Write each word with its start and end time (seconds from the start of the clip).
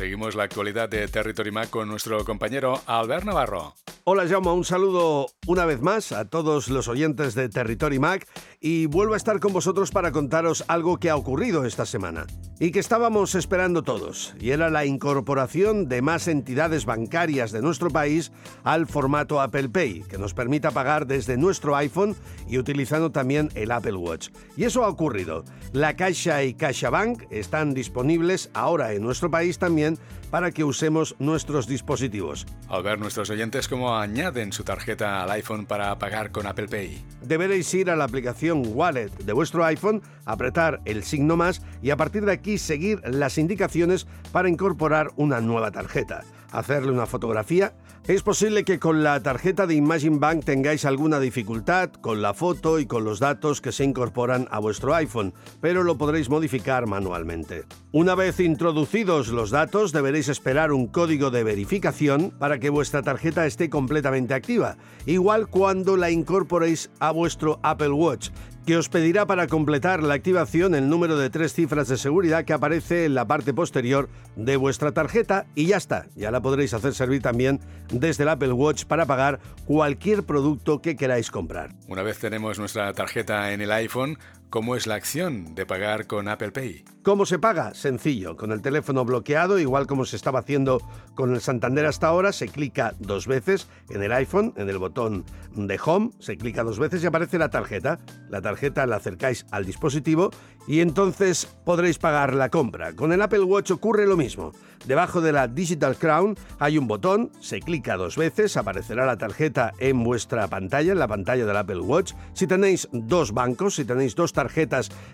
Seguimos 0.00 0.34
la 0.34 0.44
actualidad 0.44 0.88
de 0.88 1.06
Territory 1.08 1.50
Mac 1.50 1.68
con 1.68 1.86
nuestro 1.86 2.24
compañero 2.24 2.80
Albert 2.86 3.26
Navarro. 3.26 3.74
Hola 4.04 4.26
Jaume, 4.26 4.50
un 4.50 4.64
saludo 4.64 5.26
una 5.46 5.66
vez 5.66 5.82
más 5.82 6.12
a 6.12 6.24
todos 6.24 6.70
los 6.70 6.88
oyentes 6.88 7.34
de 7.34 7.50
Territory 7.50 7.98
Mac 7.98 8.26
y 8.62 8.86
vuelvo 8.86 9.12
a 9.12 9.18
estar 9.18 9.40
con 9.40 9.52
vosotros 9.52 9.90
para 9.90 10.10
contaros 10.10 10.64
algo 10.68 10.96
que 10.96 11.10
ha 11.10 11.16
ocurrido 11.16 11.66
esta 11.66 11.84
semana 11.84 12.26
y 12.58 12.72
que 12.72 12.78
estábamos 12.78 13.34
esperando 13.34 13.82
todos, 13.82 14.34
y 14.38 14.50
era 14.50 14.68
la 14.68 14.84
incorporación 14.84 15.88
de 15.88 16.02
más 16.02 16.28
entidades 16.28 16.84
bancarias 16.84 17.52
de 17.52 17.62
nuestro 17.62 17.90
país 17.90 18.32
al 18.64 18.86
formato 18.86 19.40
Apple 19.40 19.70
Pay, 19.70 20.02
que 20.02 20.18
nos 20.18 20.34
permita 20.34 20.70
pagar 20.70 21.06
desde 21.06 21.38
nuestro 21.38 21.74
iPhone 21.76 22.14
y 22.46 22.58
utilizando 22.58 23.12
también 23.12 23.48
el 23.54 23.70
Apple 23.70 23.94
Watch. 23.94 24.28
Y 24.58 24.64
eso 24.64 24.84
ha 24.84 24.88
ocurrido. 24.88 25.42
La 25.72 25.96
Caixa 25.96 26.42
y 26.42 26.52
CaixaBank 26.52 27.22
están 27.30 27.72
disponibles 27.72 28.50
ahora 28.52 28.92
en 28.92 29.02
nuestro 29.02 29.30
país 29.30 29.58
también 29.58 29.89
para 30.30 30.50
que 30.52 30.64
usemos 30.64 31.16
nuestros 31.18 31.66
dispositivos. 31.66 32.46
Al 32.68 32.82
ver 32.82 32.98
nuestros 32.98 33.30
oyentes 33.30 33.68
cómo 33.68 33.96
añaden 33.96 34.52
su 34.52 34.64
tarjeta 34.64 35.22
al 35.22 35.30
iPhone 35.30 35.66
para 35.66 35.98
pagar 35.98 36.30
con 36.30 36.46
Apple 36.46 36.68
Pay. 36.68 37.04
Deberéis 37.22 37.72
ir 37.74 37.90
a 37.90 37.96
la 37.96 38.04
aplicación 38.04 38.62
Wallet 38.66 39.10
de 39.10 39.32
vuestro 39.32 39.64
iPhone, 39.64 40.02
apretar 40.24 40.80
el 40.84 41.02
signo 41.02 41.36
más 41.36 41.62
y 41.82 41.90
a 41.90 41.96
partir 41.96 42.24
de 42.24 42.32
aquí 42.32 42.58
seguir 42.58 43.00
las 43.04 43.38
indicaciones 43.38 44.06
para 44.32 44.48
incorporar 44.48 45.10
una 45.16 45.40
nueva 45.40 45.70
tarjeta. 45.70 46.22
Hacerle 46.52 46.90
una 46.90 47.06
fotografía, 47.06 47.74
es 48.08 48.22
posible 48.22 48.64
que 48.64 48.80
con 48.80 49.04
la 49.04 49.22
tarjeta 49.22 49.68
de 49.68 49.74
Imagine 49.74 50.18
Bank 50.18 50.44
tengáis 50.44 50.84
alguna 50.84 51.20
dificultad 51.20 51.90
con 51.92 52.22
la 52.22 52.34
foto 52.34 52.80
y 52.80 52.86
con 52.86 53.04
los 53.04 53.20
datos 53.20 53.60
que 53.60 53.70
se 53.70 53.84
incorporan 53.84 54.48
a 54.50 54.58
vuestro 54.58 54.94
iPhone, 54.94 55.32
pero 55.60 55.84
lo 55.84 55.96
podréis 55.96 56.28
modificar 56.28 56.86
manualmente. 56.86 57.64
Una 57.92 58.16
vez 58.16 58.40
introducidos 58.40 59.28
los 59.28 59.50
datos, 59.50 59.92
deberéis 59.92 60.28
esperar 60.28 60.72
un 60.72 60.88
código 60.88 61.30
de 61.30 61.44
verificación 61.44 62.32
para 62.36 62.58
que 62.58 62.70
vuestra 62.70 63.02
tarjeta 63.02 63.46
esté 63.46 63.70
completamente 63.70 64.34
activa, 64.34 64.76
igual 65.06 65.46
cuando 65.46 65.96
la 65.96 66.10
incorporéis 66.10 66.90
a 66.98 67.12
vuestro 67.12 67.60
Apple 67.62 67.90
Watch, 67.90 68.30
que 68.70 68.76
os 68.76 68.88
pedirá 68.88 69.26
para 69.26 69.48
completar 69.48 70.00
la 70.00 70.14
activación 70.14 70.76
el 70.76 70.88
número 70.88 71.18
de 71.18 71.28
tres 71.28 71.52
cifras 71.52 71.88
de 71.88 71.96
seguridad 71.96 72.44
que 72.44 72.52
aparece 72.52 73.04
en 73.04 73.16
la 73.16 73.26
parte 73.26 73.52
posterior 73.52 74.08
de 74.36 74.56
vuestra 74.56 74.92
tarjeta 74.92 75.44
y 75.56 75.66
ya 75.66 75.76
está, 75.76 76.06
ya 76.14 76.30
la 76.30 76.40
podréis 76.40 76.72
hacer 76.72 76.94
servir 76.94 77.20
también 77.20 77.58
desde 77.92 78.22
el 78.22 78.28
Apple 78.28 78.52
Watch 78.52 78.84
para 78.84 79.06
pagar 79.06 79.40
cualquier 79.64 80.22
producto 80.22 80.80
que 80.80 80.94
queráis 80.94 81.32
comprar. 81.32 81.74
Una 81.88 82.04
vez 82.04 82.20
tenemos 82.20 82.60
nuestra 82.60 82.92
tarjeta 82.92 83.52
en 83.52 83.60
el 83.60 83.72
iPhone, 83.72 84.18
¿Cómo 84.50 84.74
es 84.74 84.88
la 84.88 84.96
acción 84.96 85.54
de 85.54 85.64
pagar 85.64 86.08
con 86.08 86.26
Apple 86.26 86.50
Pay? 86.50 86.84
¿Cómo 87.04 87.24
se 87.24 87.38
paga? 87.38 87.72
Sencillo, 87.72 88.36
con 88.36 88.50
el 88.50 88.62
teléfono 88.62 89.04
bloqueado, 89.04 89.60
igual 89.60 89.86
como 89.86 90.04
se 90.04 90.16
estaba 90.16 90.40
haciendo 90.40 90.82
con 91.14 91.32
el 91.32 91.40
Santander 91.40 91.86
hasta 91.86 92.08
ahora, 92.08 92.32
se 92.32 92.48
clica 92.48 92.94
dos 92.98 93.28
veces 93.28 93.68
en 93.90 94.02
el 94.02 94.10
iPhone, 94.12 94.52
en 94.56 94.68
el 94.68 94.78
botón 94.78 95.24
de 95.54 95.80
Home, 95.84 96.10
se 96.18 96.36
clica 96.36 96.64
dos 96.64 96.80
veces 96.80 97.02
y 97.02 97.06
aparece 97.06 97.38
la 97.38 97.48
tarjeta. 97.48 98.00
La 98.28 98.42
tarjeta 98.42 98.86
la 98.86 98.96
acercáis 98.96 99.46
al 99.52 99.64
dispositivo 99.64 100.30
y 100.66 100.80
entonces 100.80 101.46
podréis 101.64 101.98
pagar 101.98 102.34
la 102.34 102.50
compra. 102.50 102.94
Con 102.94 103.12
el 103.12 103.22
Apple 103.22 103.44
Watch 103.44 103.70
ocurre 103.70 104.06
lo 104.06 104.16
mismo. 104.16 104.50
Debajo 104.86 105.20
de 105.20 105.32
la 105.32 105.46
Digital 105.46 105.96
Crown 105.96 106.36
hay 106.58 106.78
un 106.78 106.88
botón, 106.88 107.30
se 107.40 107.60
clica 107.60 107.96
dos 107.96 108.16
veces, 108.16 108.56
aparecerá 108.56 109.06
la 109.06 109.18
tarjeta 109.18 109.72
en 109.78 110.02
vuestra 110.02 110.48
pantalla, 110.48 110.92
en 110.92 110.98
la 110.98 111.08
pantalla 111.08 111.44
del 111.46 111.56
Apple 111.56 111.80
Watch. 111.80 112.14
Si 112.32 112.46
tenéis 112.46 112.88
dos 112.92 113.32
bancos, 113.32 113.74
si 113.76 113.84
tenéis 113.84 114.14
dos 114.14 114.32
tarjetas 114.32 114.39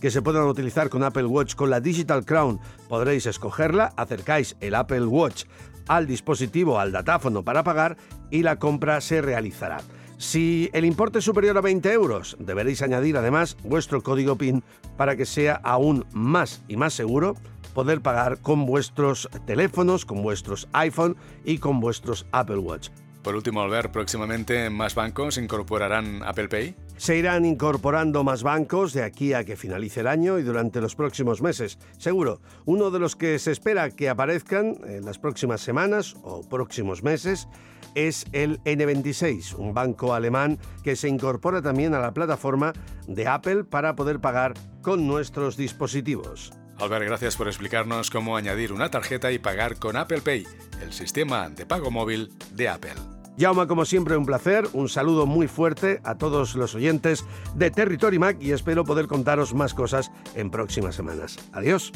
que 0.00 0.10
se 0.10 0.22
puedan 0.22 0.44
utilizar 0.44 0.88
con 0.88 1.02
Apple 1.02 1.26
Watch 1.26 1.54
con 1.54 1.70
la 1.70 1.80
Digital 1.80 2.24
Crown, 2.24 2.60
podréis 2.88 3.26
escogerla, 3.26 3.92
acercáis 3.96 4.56
el 4.60 4.74
Apple 4.74 5.06
Watch 5.06 5.44
al 5.88 6.06
dispositivo, 6.06 6.78
al 6.78 6.92
datáfono 6.92 7.44
para 7.44 7.64
pagar 7.64 7.96
y 8.30 8.42
la 8.42 8.58
compra 8.58 9.00
se 9.00 9.20
realizará. 9.20 9.78
Si 10.18 10.68
el 10.74 10.84
importe 10.84 11.20
es 11.20 11.24
superior 11.24 11.56
a 11.56 11.62
20 11.62 11.92
euros, 11.92 12.36
deberéis 12.38 12.82
añadir 12.82 13.16
además 13.16 13.56
vuestro 13.64 14.02
código 14.02 14.36
PIN 14.36 14.62
para 14.96 15.16
que 15.16 15.24
sea 15.24 15.54
aún 15.64 16.04
más 16.12 16.62
y 16.68 16.76
más 16.76 16.92
seguro 16.92 17.34
poder 17.74 18.02
pagar 18.02 18.38
con 18.40 18.66
vuestros 18.66 19.28
teléfonos, 19.46 20.04
con 20.04 20.22
vuestros 20.22 20.68
iPhone 20.72 21.16
y 21.44 21.58
con 21.58 21.80
vuestros 21.80 22.26
Apple 22.32 22.58
Watch. 22.58 22.90
Por 23.22 23.34
último, 23.34 23.60
Albert, 23.60 23.92
próximamente 23.92 24.70
más 24.70 24.94
bancos 24.94 25.38
incorporarán 25.38 26.22
Apple 26.22 26.48
Pay. 26.48 26.74
Se 27.00 27.16
irán 27.16 27.46
incorporando 27.46 28.24
más 28.24 28.42
bancos 28.42 28.92
de 28.92 29.02
aquí 29.02 29.32
a 29.32 29.42
que 29.42 29.56
finalice 29.56 30.00
el 30.00 30.06
año 30.06 30.38
y 30.38 30.42
durante 30.42 30.82
los 30.82 30.94
próximos 30.94 31.40
meses. 31.40 31.78
Seguro, 31.96 32.42
uno 32.66 32.90
de 32.90 32.98
los 32.98 33.16
que 33.16 33.38
se 33.38 33.52
espera 33.52 33.88
que 33.88 34.10
aparezcan 34.10 34.76
en 34.84 35.06
las 35.06 35.18
próximas 35.18 35.62
semanas 35.62 36.14
o 36.22 36.46
próximos 36.46 37.02
meses 37.02 37.48
es 37.94 38.26
el 38.32 38.62
N26, 38.64 39.54
un 39.54 39.72
banco 39.72 40.12
alemán 40.12 40.58
que 40.84 40.94
se 40.94 41.08
incorpora 41.08 41.62
también 41.62 41.94
a 41.94 42.00
la 42.00 42.12
plataforma 42.12 42.74
de 43.08 43.26
Apple 43.26 43.64
para 43.64 43.96
poder 43.96 44.20
pagar 44.20 44.52
con 44.82 45.06
nuestros 45.06 45.56
dispositivos. 45.56 46.52
Albert, 46.76 47.06
gracias 47.06 47.34
por 47.34 47.48
explicarnos 47.48 48.10
cómo 48.10 48.36
añadir 48.36 48.74
una 48.74 48.90
tarjeta 48.90 49.32
y 49.32 49.38
pagar 49.38 49.78
con 49.78 49.96
Apple 49.96 50.20
Pay, 50.20 50.46
el 50.82 50.92
sistema 50.92 51.48
de 51.48 51.64
pago 51.64 51.90
móvil 51.90 52.28
de 52.52 52.68
Apple. 52.68 53.19
Jauma, 53.40 53.66
como 53.66 53.86
siempre, 53.86 54.18
un 54.18 54.26
placer. 54.26 54.68
Un 54.74 54.90
saludo 54.90 55.24
muy 55.24 55.48
fuerte 55.48 56.00
a 56.04 56.16
todos 56.16 56.54
los 56.56 56.74
oyentes 56.74 57.24
de 57.54 57.70
Territory 57.70 58.18
Mac 58.18 58.36
y 58.38 58.52
espero 58.52 58.84
poder 58.84 59.06
contaros 59.06 59.54
más 59.54 59.72
cosas 59.72 60.12
en 60.34 60.50
próximas 60.50 60.94
semanas. 60.94 61.38
Adiós. 61.52 61.90